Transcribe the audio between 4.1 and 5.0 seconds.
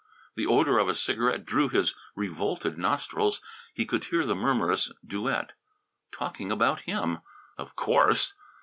the murmurous